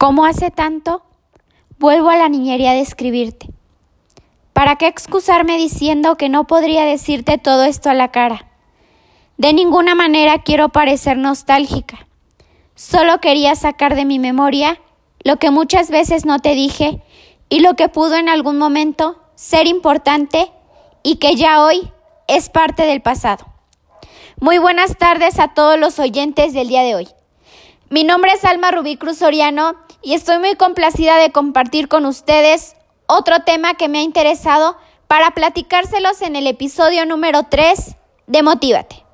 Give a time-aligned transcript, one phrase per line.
[0.00, 1.02] Como hace tanto,
[1.78, 3.50] vuelvo a la niñería de escribirte.
[4.54, 8.46] ¿Para qué excusarme diciendo que no podría decirte todo esto a la cara?
[9.36, 12.06] De ninguna manera quiero parecer nostálgica.
[12.74, 14.80] Solo quería sacar de mi memoria
[15.22, 17.02] lo que muchas veces no te dije
[17.50, 20.50] y lo que pudo en algún momento ser importante
[21.02, 21.92] y que ya hoy
[22.26, 23.44] es parte del pasado.
[24.40, 27.08] Muy buenas tardes a todos los oyentes del día de hoy.
[27.90, 32.76] Mi nombre es Alma Rubí Cruz Soriano y estoy muy complacida de compartir con ustedes
[33.06, 37.96] otro tema que me ha interesado para platicárselos en el episodio número 3
[38.26, 39.04] de Motívate.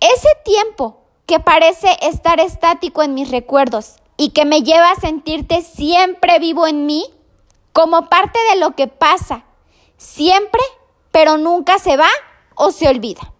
[0.00, 5.62] Ese tiempo que parece estar estático en mis recuerdos y que me lleva a sentirte
[5.62, 7.06] siempre vivo en mí,
[7.72, 9.44] como parte de lo que pasa,
[9.96, 10.62] siempre,
[11.10, 12.08] pero nunca se va
[12.54, 13.32] o se olvida.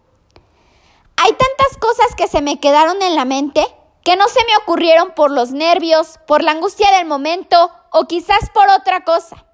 [1.17, 3.67] Hay tantas cosas que se me quedaron en la mente
[4.07, 8.51] que no se me ocurrieron por los nervios, por la angustia del momento o quizás
[8.55, 9.45] por otra cosa.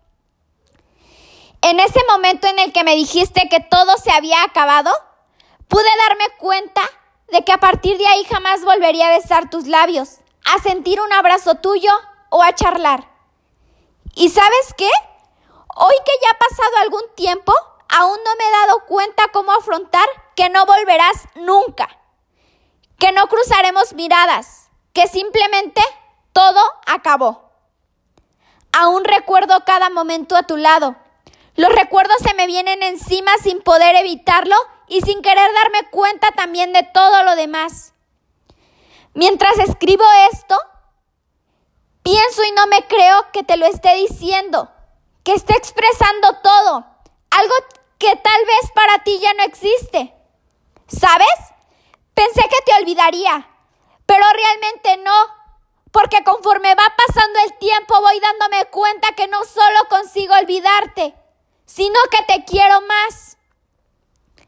[1.63, 4.93] En ese momento en el que me dijiste que todo se había acabado,
[5.69, 6.83] pude darme cuenta
[7.29, 11.15] de que a partir de ahí jamás volvería a besar tus labios, a sentir un
[11.15, 11.91] abrazo tuyo
[12.29, 13.09] o a charlar.
[14.15, 14.91] ¿Y sabes qué?
[15.77, 17.55] Hoy que ya ha pasado algún tiempo,
[17.89, 22.02] aún no me he dado cuenta cómo afrontar que no volverás nunca
[23.03, 25.83] que no cruzaremos miradas, que simplemente
[26.33, 27.51] todo acabó.
[28.73, 30.95] Aún recuerdo cada momento a tu lado.
[31.57, 34.55] Los recuerdos se me vienen encima sin poder evitarlo
[34.87, 37.93] y sin querer darme cuenta también de todo lo demás.
[39.15, 40.57] Mientras escribo esto,
[42.05, 44.71] pienso y no me creo que te lo esté diciendo,
[45.25, 46.87] que esté expresando todo,
[47.33, 47.55] algo
[47.99, 50.15] que tal vez para ti ya no existe.
[50.87, 51.52] ¿Sabes?
[52.15, 53.49] Pensé que te olvidaría,
[54.07, 55.27] pero realmente no,
[55.91, 61.15] porque conforme va pasando el tiempo voy dándome cuenta que no solo consigo olvidarte,
[61.65, 63.39] sino que te quiero más.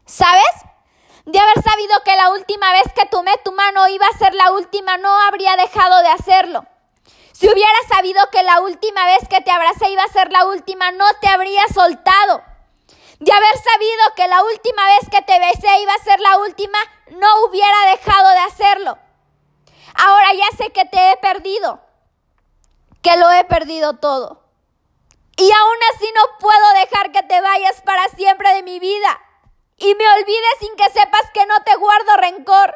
[0.05, 0.45] ¿Sabes?
[1.25, 4.51] De haber sabido que la última vez que tomé tu mano iba a ser la
[4.51, 6.65] última, no habría dejado de hacerlo.
[7.31, 10.91] Si hubiera sabido que la última vez que te abracé iba a ser la última,
[10.91, 12.43] no te habría soltado.
[13.19, 16.77] De haber sabido que la última vez que te besé iba a ser la última,
[17.11, 18.97] no hubiera dejado de hacerlo.
[19.95, 21.81] Ahora ya sé que te he perdido,
[23.01, 24.43] que lo he perdido todo.
[25.37, 29.21] Y aún así no puedo dejar que te vayas para siempre de mi vida
[29.77, 32.75] y me olvides sin que sepas que no te guardo rencor,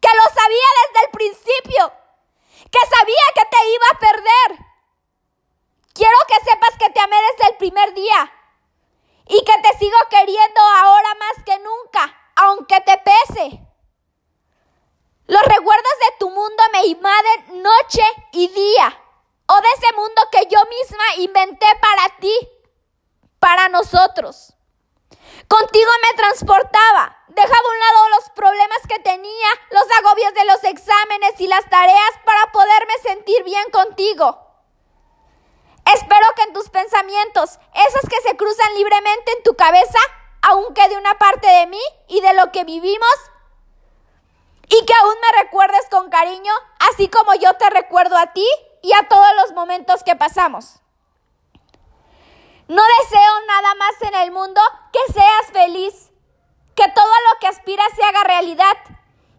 [0.00, 1.92] que lo sabía desde el principio,
[2.70, 4.66] que sabía que te iba a perder.
[5.94, 8.32] Quiero que sepas que te amé desde el primer día
[9.26, 13.60] y que te sigo queriendo ahora más que nunca, aunque te pese.
[15.26, 18.02] Los recuerdos de tu mundo me invaden noche
[18.32, 19.00] y día,
[19.46, 22.34] o de ese mundo que yo misma inventé para ti,
[23.38, 24.54] para nosotros.
[25.48, 30.64] Contigo me transportaba, dejaba a un lado los problemas que tenía, los agobios de los
[30.64, 34.53] exámenes y las tareas para poderme sentir bien contigo.
[35.94, 39.98] Espero que en tus pensamientos, esos que se cruzan libremente en tu cabeza,
[40.42, 43.14] aún quede una parte de mí y de lo que vivimos,
[44.68, 46.52] y que aún me recuerdes con cariño,
[46.90, 48.46] así como yo te recuerdo a ti
[48.82, 50.80] y a todos los momentos que pasamos.
[52.66, 54.60] No deseo nada más en el mundo
[54.92, 56.10] que seas feliz,
[56.74, 58.76] que todo lo que aspiras se haga realidad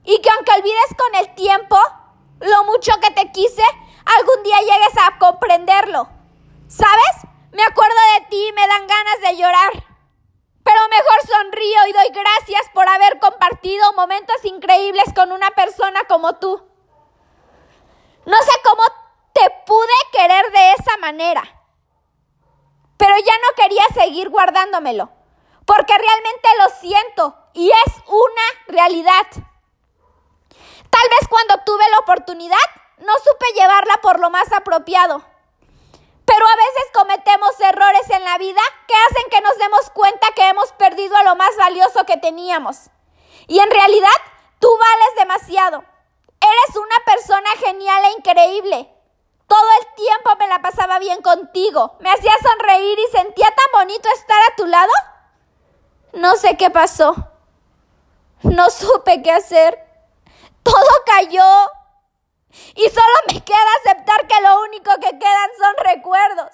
[0.05, 1.77] y que aunque olvides con el tiempo
[2.39, 3.63] lo mucho que te quise,
[4.17, 6.15] algún día llegues a comprenderlo.
[6.67, 7.27] ¿Sabes?
[7.51, 9.71] Me acuerdo de ti y me dan ganas de llorar.
[10.63, 16.37] Pero mejor sonrío y doy gracias por haber compartido momentos increíbles con una persona como
[16.37, 16.67] tú.
[18.25, 18.83] No sé cómo
[19.33, 21.43] te pude querer de esa manera.
[22.97, 25.11] Pero ya no quería seguir guardándomelo.
[25.65, 29.27] Porque realmente lo siento y es una realidad.
[30.89, 32.57] Tal vez cuando tuve la oportunidad
[32.97, 35.34] no supe llevarla por lo más apropiado.
[36.25, 40.49] Pero a veces cometemos errores en la vida que hacen que nos demos cuenta que
[40.49, 42.89] hemos perdido a lo más valioso que teníamos.
[43.47, 44.17] Y en realidad,
[44.59, 45.83] tú vales demasiado.
[46.41, 48.91] Eres una persona genial e increíble.
[49.47, 51.95] Todo el tiempo me la pasaba bien contigo.
[51.99, 54.91] Me hacía sonreír y sentía tan bonito estar a tu lado.
[56.13, 57.15] No sé qué pasó.
[58.41, 59.79] No supe qué hacer.
[60.63, 61.43] Todo cayó.
[62.75, 66.51] Y solo me queda aceptar que lo único que quedan son recuerdos.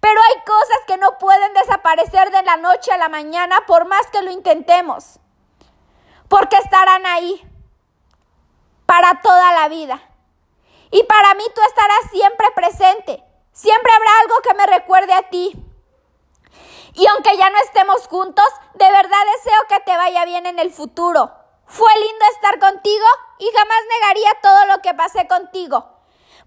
[0.00, 4.06] Pero hay cosas que no pueden desaparecer de la noche a la mañana por más
[4.10, 5.18] que lo intentemos.
[6.28, 7.42] Porque estarán ahí
[8.86, 10.00] para toda la vida.
[10.90, 13.22] Y para mí tú estarás siempre presente.
[13.52, 15.52] Siempre habrá algo que me recuerde a ti.
[16.94, 20.72] Y aunque ya no estemos juntos, de verdad deseo que te vaya bien en el
[20.72, 21.30] futuro.
[21.66, 23.06] Fue lindo estar contigo
[23.38, 25.84] y jamás negaría todo lo que pasé contigo.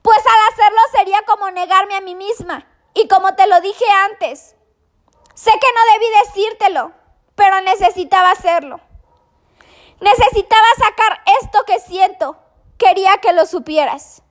[0.01, 2.65] Pues al hacerlo sería como negarme a mí misma.
[2.93, 4.55] Y como te lo dije antes,
[5.35, 6.91] sé que no debí decírtelo,
[7.35, 8.79] pero necesitaba hacerlo.
[9.99, 12.37] Necesitaba sacar esto que siento.
[12.77, 14.23] Quería que lo supieras.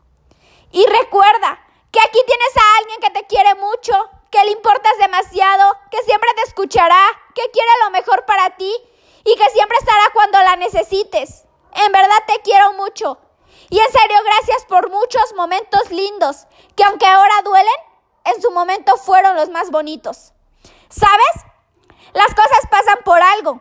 [0.73, 1.61] Y recuerda
[1.93, 3.93] que aquí tienes a alguien que te quiere mucho,
[4.31, 7.01] que le importas demasiado, que siempre te escuchará,
[7.35, 8.75] que quiere lo mejor para ti
[9.29, 11.45] y que siempre estará cuando la necesites.
[11.75, 13.19] En verdad te quiero mucho.
[13.69, 17.75] Y en serio, gracias por muchos momentos lindos, que aunque ahora duelen,
[18.25, 20.33] en su momento fueron los más bonitos.
[20.89, 21.45] ¿Sabes?
[22.15, 23.61] Las cosas pasan por algo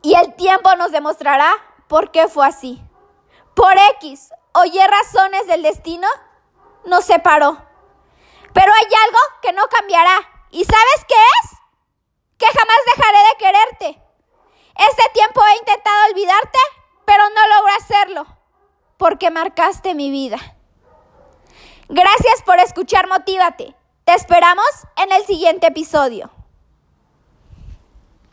[0.00, 1.52] y el tiempo nos demostrará
[1.88, 2.80] por qué fue así.
[3.56, 6.06] Por X o Y razones del destino,
[6.84, 7.58] nos separó.
[8.52, 10.20] Pero hay algo que no cambiará.
[10.52, 11.50] ¿Y sabes qué es?
[12.38, 14.03] Que jamás dejaré de quererte.
[14.76, 16.58] Este tiempo he intentado olvidarte,
[17.04, 18.26] pero no logro hacerlo,
[18.96, 20.38] porque marcaste mi vida.
[21.88, 23.74] Gracias por escuchar Motívate.
[24.04, 24.66] Te esperamos
[24.96, 26.30] en el siguiente episodio.